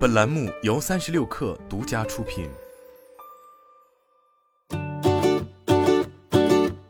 [0.00, 2.48] 本栏目由三十六氪独家出品。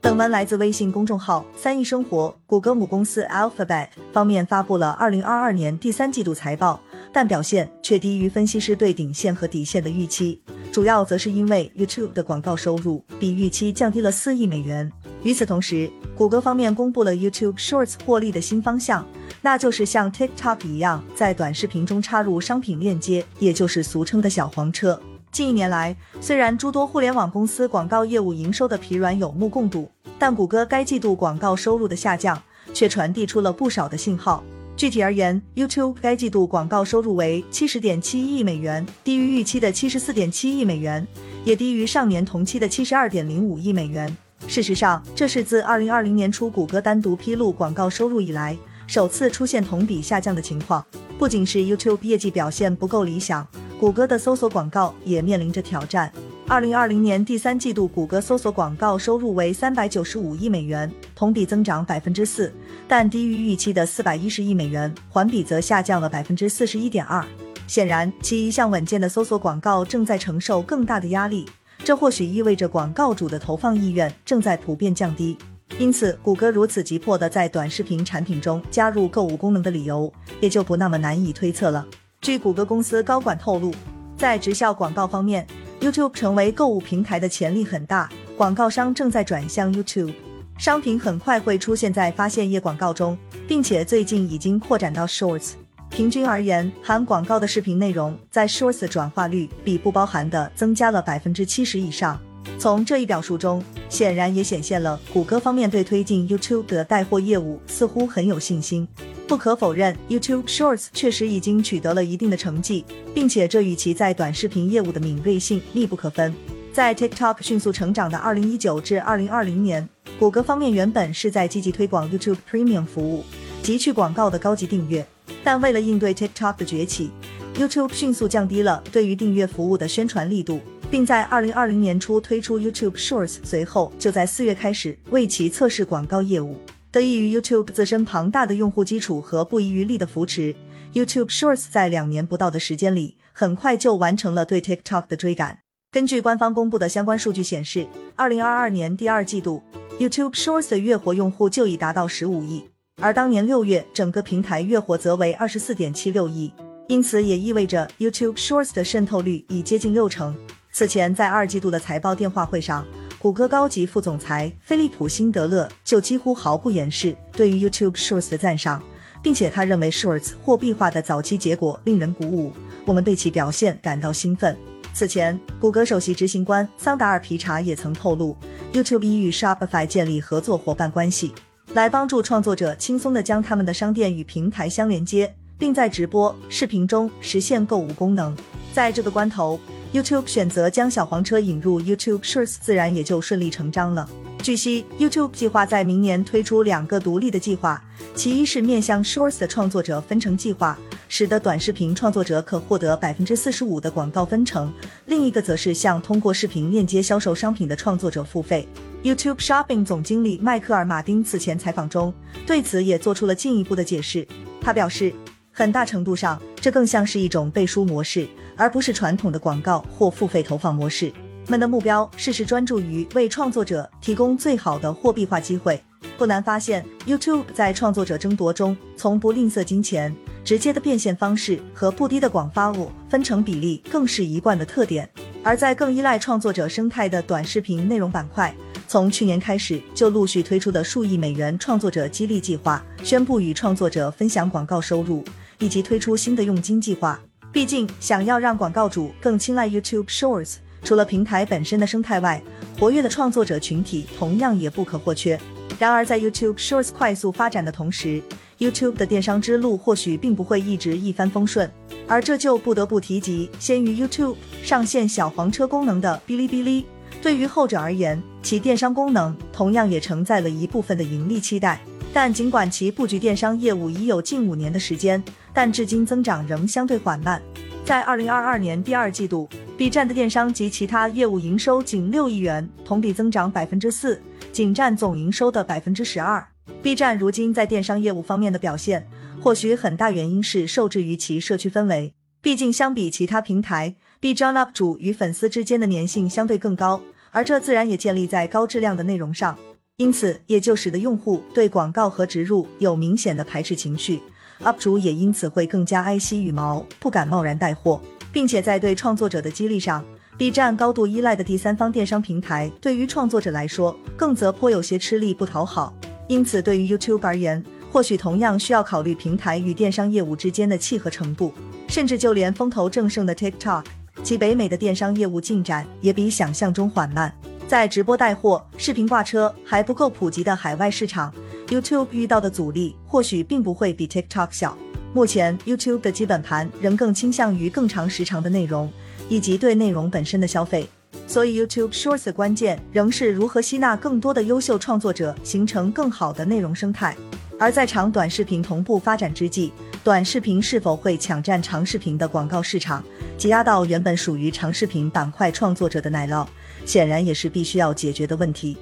[0.00, 2.36] 本文来自微信公众号“三亿生活”。
[2.46, 6.80] 谷歌母公司 Alphabet 方面发布了二零二二年第三季度财报，
[7.12, 10.42] 但表现却低于分析师对顶线和底线的预期，
[10.72, 14.90] 主要则是因为 YouTube 的广告收入比预期降低了四亿美元。
[15.26, 19.04] 与此同时，谷歌方面公布了 YouTube Shorts 获利的新方向。
[19.42, 25.00] 那就是像 TikTok 一样，在短视频中插入商品链接，也就是俗称的小黄车。
[25.32, 32.40] 近一年来，虽然诸多互联网公司广告业务营收的疲软有目共睹，但谷歌该季度广告收入的下降
[32.72, 34.44] 却传递出了不少的信号。
[34.76, 41.04] 具体而言，YouTube 该季度广告收入为七十点七亿美元，低于预期的七十四点七亿美元，
[41.44, 44.16] 也低于上年同期的七十二点零五亿美元。
[44.48, 48.56] 事实上，这是自二零二零年初谷歌单独披露广告收入以来。
[48.86, 50.84] 首次出现同比下降的情况，
[51.18, 53.44] 不仅是 YouTube 业绩表现不够理想，
[53.80, 56.10] 谷歌的搜索广告也面临着挑战。
[56.46, 62.52] 二零二零年第三季度，谷歌搜索广告收入为三百九十五亿美元，同比增长百分之四，
[62.86, 67.22] 但低于预期的四百一十亿美元，环比则下降了百分之四十一点二。
[67.66, 71.44] 显然，其一向稳健的搜索广告正在承受更大的压力，
[71.86, 75.38] 这或许意味着广告主的投放意愿正在普遍降低。
[75.78, 81.86] 因此，谷歌如此急迫地在短视频产品中加入购物功能的理由，也就不那么难以推测了。
[82.20, 83.72] 据谷歌公司高管透露，
[84.18, 85.46] 在直销广告方面
[85.80, 90.12] ，YouTube 成为购物平台的潜力很大，广告商正在转向 YouTube，
[90.58, 95.52] 商品很快会出现在发现页广告中，并且最近已经扩展到 Shorts。
[95.96, 102.20] 平均而言，含广告的视频内容在 Shorts 的转化率比不包含的增加了百分之七十以上。
[102.58, 108.86] 从这一表述中，显然也显现了谷歌方面对推进 YouTube 的带货业务似乎很有信心。
[109.26, 116.34] 不可否认，YouTube Shorts 确实已经取得了一定的成绩，并且这与其在短视频业务的敏锐性密不可分。
[116.74, 123.24] 在 TikTok 迅速成长的2019至2020年，谷歌方面原本是在积极推广 YouTube Premium 服务
[123.62, 125.06] 及去广告的高级订阅，
[125.46, 127.12] 但为了应对 TikTok 的崛起
[127.54, 130.60] ，YouTube 迅速降低了对于订阅服务的宣传力度。
[130.90, 136.56] 并在二零二零年初推出 YouTube Shorts，随后就在四月开始为其测试广告业务。
[136.90, 140.54] 得益于 YouTube 自身庞大的用户基础和不遗余力的扶持
[140.94, 145.58] ，YouTube Shorts 在两年不到的时间里，很快就完成了对 TikTok 的追赶。
[145.92, 149.62] 根据官方公布的相关数据显示，二零二二年第二季度
[149.98, 152.68] YouTube Shorts 的月活用户就已达到十五亿，
[152.98, 156.50] 而当年六月整个平台月活则为二十四点七六亿，
[156.88, 160.34] 因此也意味着 YouTube Shorts 的渗透率已接近六成。
[160.72, 162.86] 此前，在二季度的财报电话会上，
[163.18, 168.82] 谷歌高级副总裁菲利普·辛德勒就几乎毫不掩饰对于 YouTube Shorts 的赞赏，
[169.22, 172.50] 并且他认为 Shorts 货币化的早期结果令人鼓舞，
[172.86, 174.56] 我们对其表现感到兴奋。
[174.94, 178.34] 此前，谷歌首席执行官桑达尔·皮查也曾透露
[178.72, 181.34] ，YouTube 已与 Shopify 建立合作伙伴关系，
[181.76, 188.34] 来帮助创作者轻松地将他们的商店与平台相连接，并在直播视频中实现购物功能。
[188.72, 189.60] 在这个关头
[189.92, 194.08] ，YouTube 选择将小黄车引入 YouTube Shorts，自然也就顺理成章了。
[194.42, 197.84] 据悉，YouTube 计划在明年推出两个独立的计划，
[198.14, 200.78] 其一是面向 Shorts 的创作者分成计划，
[201.10, 204.66] 使得短视频创作者可获得百分之四十五的广告分成；
[205.04, 208.66] 另一个则是向通过视频链接销售商品的创作者付费。
[209.06, 212.12] YouTube Shopping 总经理迈克尔·马丁此前采访中
[212.44, 214.26] 对此也做出了进一步的解释，
[214.60, 215.14] 他表示。
[215.52, 221.10] 很大程度上，这更像是一种背书模式，而不是传统的广告或付费投放模式。
[221.46, 225.80] 们的目标是是专注于为创作者提供最好的货币化机会。
[226.18, 235.08] 不难发现，YouTube 在创作者争夺中从不吝啬金钱，直接的变现方式和不低的广发物分成比例更是一贯的特点。
[235.46, 238.52] 而在更依赖创作者生态的短视频内容板块。
[238.88, 245.24] 从去年开始就陆续推出的数亿美元创作者激励计划，宣布与创作者分享广告收入，
[245.60, 247.20] 以及推出新的佣金计划。
[247.52, 252.42] 毕竟，想要让广告主更青睐 YouTube Shorts，除了平台本身的生态外，
[252.76, 255.38] 活跃的创作者群体同样也不可或缺。
[255.78, 258.20] 然而，在 YouTube Shorts 快速发展的同时
[258.58, 261.70] ，YouTube 的电商之路或许并不会一直一帆风顺，
[262.06, 266.86] 而这就不得不提及先于 YouTube 上线小黄车功能的哔哩哔哩。
[267.22, 271.80] 对于后者而言，其电商功能同样也承载了一部分的盈利期待。
[272.12, 277.42] 但尽管其布局电商业务已有近五年的时间，但至今增长仍相对缓慢。
[277.84, 284.20] 在二零二二年第二季度，B 站的电商及其他业务营收仅六亿元，同比增长百分之四，
[284.50, 286.46] 仅占总营收的百分之十二。
[286.82, 289.08] B 站如今在电商业务方面的表现，
[289.40, 292.14] 或许很大原因是受制于其社区氛围。
[292.40, 297.00] 毕竟相比其他平台，B 站 UP 主与粉丝之间的粘性相对更高，
[297.32, 299.58] 而这自然也建立在高质量的内容上，
[299.96, 304.20] 因此也就使得用户对广告和植入有明显的排斥情绪
[304.60, 308.00] ，UP 主也因此会更加爱惜羽毛，不敢贸然带货，
[308.32, 310.04] 并且在对创作者的激励上。
[310.38, 315.92] B 站高度依赖的第三方电商平台，对于创作者来说，更则颇有些吃力不讨好。
[316.28, 317.62] 因此，对于 YouTube 而言，
[317.92, 321.52] 或许同样需要考虑平台与电商业务之间的契合程度。
[321.88, 323.84] 甚至就连风头正盛的 TikTok，
[324.22, 327.32] 其北美的电商业务进展也比想象中缓慢。
[327.68, 331.32] 在直播带货、视频挂车还不够普及的海外市场
[331.68, 334.76] ，YouTube 遇到的阻力或许并不会比 TikTok 小。
[335.14, 338.90] 目前，YouTube 的基本盘仍更倾向于更长时长的内容。
[339.28, 340.88] 以及对内容本身的消费，
[341.26, 347.16] 所以 YouTube Shorts 的关键仍是如何吸纳更多的优秀创作者，形成更好的内容生态。
[347.58, 349.72] 而在长短视频同步发展之际，
[350.04, 353.02] 短视频是否会抢占长视频的广告市场，
[353.38, 356.46] 挤压到原本属于长视频板块创作者的奶酪，
[356.84, 358.76] 显然也是必须要解决的问题。